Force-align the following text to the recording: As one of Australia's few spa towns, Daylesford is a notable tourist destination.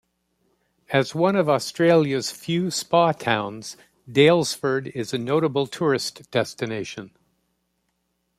As 0.89 1.13
one 1.13 1.35
of 1.35 1.47
Australia's 1.47 2.31
few 2.31 2.71
spa 2.71 3.11
towns, 3.11 3.77
Daylesford 4.09 4.87
is 4.95 5.13
a 5.13 5.19
notable 5.19 5.67
tourist 5.67 6.31
destination. 6.31 7.11